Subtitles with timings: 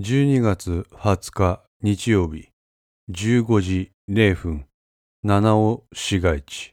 [0.00, 2.50] 12月20日日曜日
[3.10, 4.66] 15時0分
[5.24, 6.72] 七尾市街地。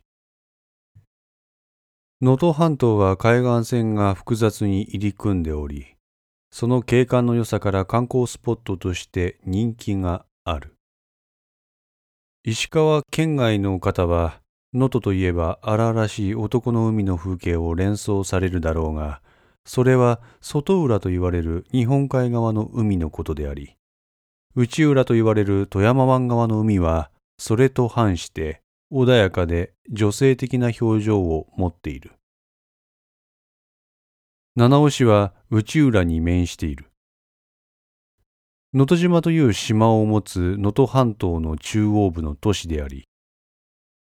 [2.22, 5.96] 能登半島は海岸線が複雑に入り組んでおり
[6.52, 10.76] その景観の良さから観光スポットとして人気がある。
[12.44, 14.40] 石川県外の方は
[14.72, 19.24] 能登といえば荒々しい男の海の風景を連想されるだろうが
[19.66, 23.76] それは外浦と言われる日本海側の海のことであり、
[24.56, 28.62] 内浦と言われる富山湾側の海は、それと反して
[28.94, 32.14] 穏やかで女性的な表情を持っている。
[34.56, 36.86] 七尾市は内浦に面している。
[38.74, 43.06] 能登島という島を持つ能登半島の中央部の都市であり、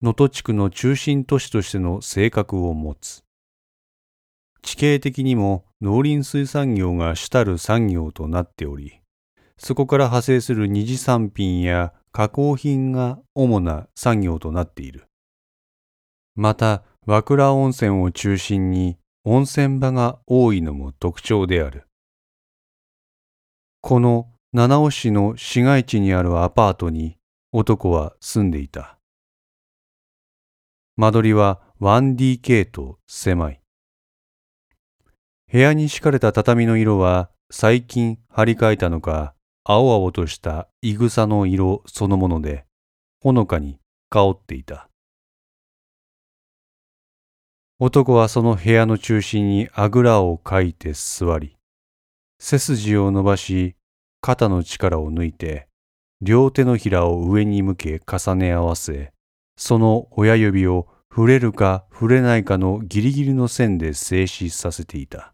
[0.03, 3.24] 能登地区の中心都市としての性格を持つ。
[4.65, 9.01] 地形的にも農林水産業が主たる産業となっており、
[9.59, 15.05] そこから派生する二次産品や加工品が主な産業となっている。
[16.35, 21.87] また、和倉温泉を中心に温泉場が多いのも特徴である。
[23.83, 27.19] この七尾市の市街地にあるアパートに
[27.53, 28.99] 男は住んでいた。
[30.97, 33.64] 間取りは 1DK と狭い。
[35.55, 42.65] 部屋に敷かれた畳の色は最近張り替えたのか青々としたいぐさの色そのもので
[43.21, 43.79] ほのかに
[44.11, 44.89] 香っていた
[47.79, 51.57] 男はその部屋の中心にあぐらをかいて座り
[52.41, 53.77] 背筋を伸ばし
[54.23, 55.69] 肩の力を抜いて
[56.21, 59.13] 両手のひらを上に向け重ね合わせ
[59.57, 65.34] その親指を触れるか触れないかのギリギリの線で静止させていた。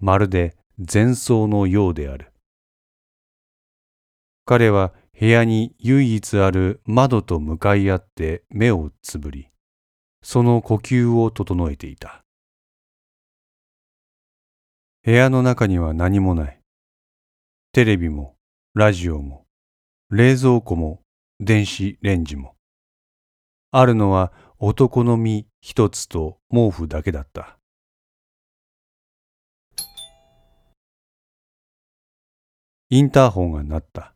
[0.00, 0.56] まるで
[0.92, 2.32] 前奏のようである。
[4.46, 9.48] 彼は部屋に唯一ある窓と向かい合って目をつぶり、
[10.22, 12.24] その呼吸を整えていた。
[15.04, 16.60] 部屋の中には何もない。
[17.72, 18.36] テレビも、
[18.74, 19.46] ラジオも、
[20.10, 21.02] 冷蔵庫も、
[21.38, 22.56] 電子レンジも。
[23.70, 27.59] あるのは男の身一つと毛布だけだった。
[32.92, 34.14] インターホンが鳴った。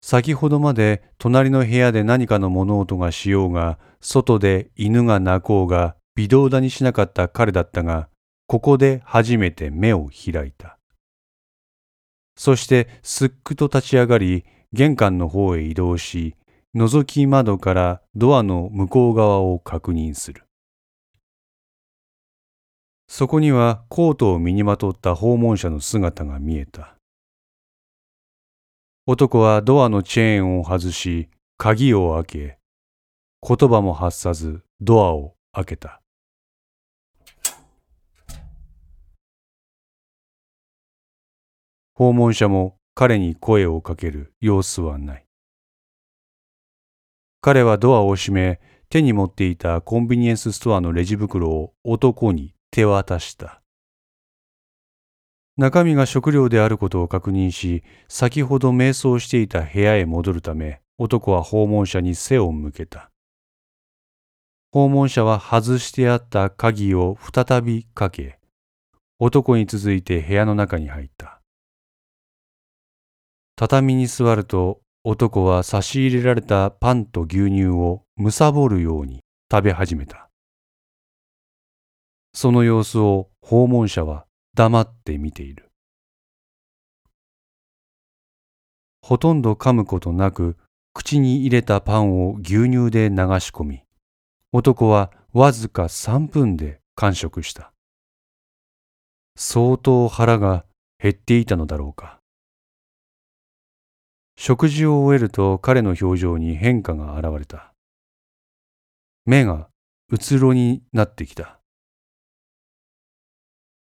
[0.00, 8.08] 先ほどまで隣の部屋で何かの物音がしようが、外で犬が鳴こうが、微動だにしなかった彼だったが、
[8.48, 10.76] ここで初めて目を開いた。
[12.36, 16.34] そしてすっくと立ち上がり、玄関の方へ移動し、
[16.74, 20.42] 覗き窓からドアの向こう側を確認する。
[23.14, 26.96] そこにはコートを身にまとった訪問者の姿が見えた。
[29.06, 31.28] 男はドアのチェーンを外し、
[31.58, 32.58] 鍵を開け、
[33.46, 36.00] 言葉も発さずドアを開けた。
[41.92, 45.26] 訪問者も彼に声をかける様子はない。
[47.42, 48.58] 彼はドアを閉め、
[48.88, 53.60] 手に持っていたコンビニエンスストアのレジ袋を男に手渡した。
[55.58, 63.10] 中身が食料であることを確認し、先ほど瞑想していた部屋へ戻るため、男は訪問者に背を向けた。
[64.72, 68.38] 訪問者は外してあった鍵を再びかけ、
[69.18, 71.42] 男に続いて部屋の中に入った。
[73.56, 80.31] 畳に座ると男は差し入れられたパンと牛乳を貪るように食べ始めた。
[82.34, 85.70] その様子を訪問者は黙って見ている。
[89.02, 90.56] ほとんど噛むことなく
[90.94, 93.82] 口に入れたパンを牛乳で流し込み、
[94.52, 97.72] 男はわずか3分で完食した。
[99.36, 100.64] 相当腹が
[101.02, 102.18] 減っていたのだろうか。
[104.36, 107.72] 食事を終えると彼の表情に変化が現れた。
[109.24, 109.68] 目が
[110.10, 111.61] うつろになってきた。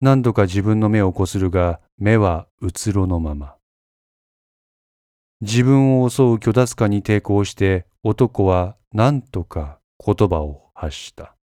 [0.00, 3.56] 何度か自分の目をこするが、目はうつろのまま。
[5.43, 11.35] 自分を襲う巨奪感に抵抗して男は何とか言葉を発した。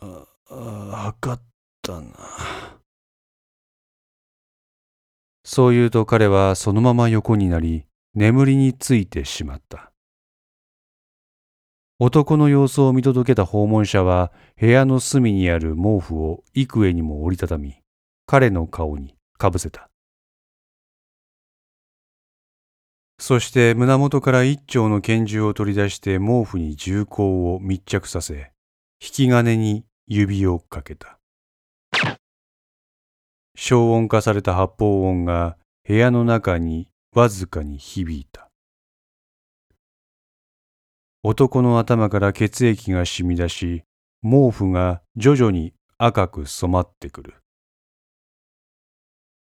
[0.00, 1.42] あ、わかっ
[1.82, 2.12] たな。
[5.44, 7.84] そう言うと彼はそのまま横になり、
[8.14, 9.89] 眠りについてしまった。
[12.02, 17.74] 男の様子を見届けた訪問者は部屋の隅にある毛布を幾重にも折りたたみ、
[18.24, 19.90] 彼の顔にかぶせた。
[23.18, 28.50] そして胸元から一丁の拳銃を取り出して毛布に銃口を密着させ、
[29.02, 31.18] 引き金に指をかけた。
[33.54, 38.49] 消音化された発砲音が部屋の中にわずかに響いた。
[41.22, 43.84] 男の頭から血液が染み出し、
[44.22, 47.34] 毛布が徐々に赤く染まってくる。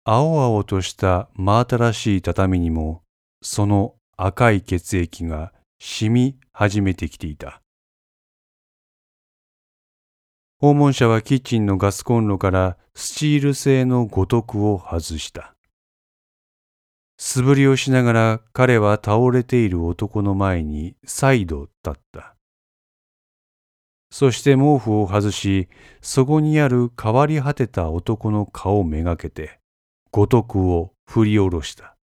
[0.03, 3.03] 青々とした真新しい畳にも、
[3.43, 7.61] その赤い血液が染み始めてきていた。
[10.59, 15.53] 訪問者はキッチンのガスコンロからスチール製の五徳を外した。
[17.21, 22.35] 素振りをしながら彼は倒れている男の前に再度立った。
[24.09, 25.67] そして毛布を外し、
[26.01, 29.59] そこにある変わり果てた男の顔めがけて、
[30.11, 31.97] 五徳を振り下ろした。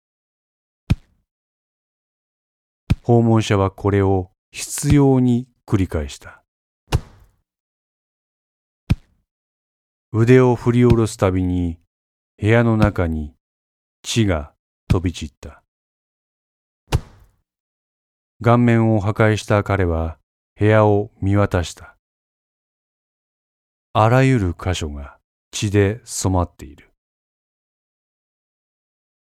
[3.03, 6.43] 訪問者はこれを必要に繰り返した。
[10.13, 11.79] 腕を振り下ろすたびに
[12.39, 13.35] 部屋の中に
[14.03, 14.53] 血が
[14.89, 15.63] 飛び散った。
[18.43, 20.19] 顔面を破壊した彼は
[20.59, 21.97] 部屋を見渡した。
[23.93, 25.19] あらゆる箇所が
[25.51, 26.91] 血で染まっている。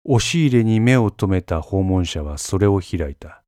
[0.04, 3.42] 押し入れに目を留めた訪問者はそれを開いた。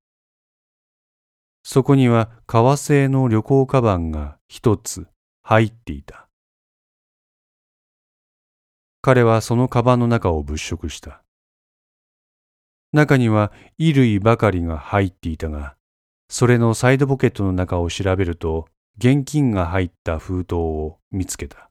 [1.64, 5.06] そこには革製の旅行カバンが一つ
[5.43, 6.28] 入っていた。
[9.00, 11.21] 彼はそのカバンの中を物色した。
[12.92, 15.76] 中には衣類ばかりが入っていたが、
[16.28, 18.66] それのサイドポケットの中を調べると、
[18.98, 21.70] 現金が入った封筒を見つけた。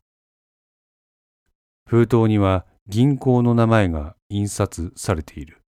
[1.88, 5.62] 封筒には銀行の名前が印刷されている。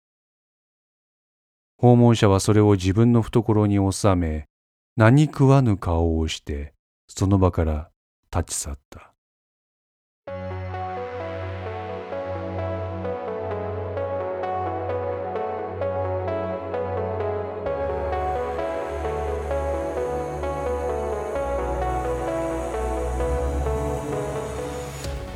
[1.77, 4.47] 訪問者はそれを自分の懐に収め、
[4.95, 6.73] 何食わぬ顔をして、
[7.07, 7.89] その場から
[8.35, 9.12] 立ち去った。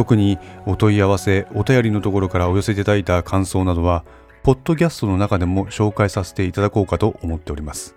[0.00, 4.06] 特にお問い合わせ、お便りのところからお寄せいただいた感想などは、
[4.42, 7.96] ポッドキャストの中でも紹介させていただこうかと思っております。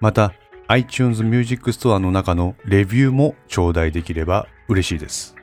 [0.00, 0.32] また、
[0.66, 5.36] iTunes Music Store の中のレビューも頂戴できれば嬉しいです。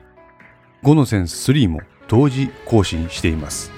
[0.84, 3.72] 5のセンス3も同時更新しています。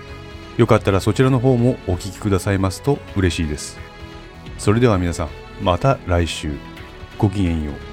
[0.58, 3.78] よかったらそちらの方もお聴きくださいますと嬉しいです。
[4.58, 5.30] それでは皆さん、
[5.62, 6.50] また来週。
[7.20, 7.87] ごきげんよう。